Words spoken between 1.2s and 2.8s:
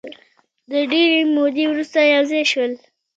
مودې وروسته یو ځای شول.